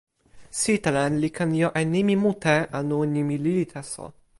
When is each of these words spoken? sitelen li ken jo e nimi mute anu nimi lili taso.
sitelen 0.61 1.13
li 1.21 1.29
ken 1.37 1.51
jo 1.61 1.67
e 1.81 1.83
nimi 1.93 2.15
mute 2.23 2.55
anu 2.77 2.97
nimi 3.13 3.35
lili 3.43 3.65
taso. 3.73 4.05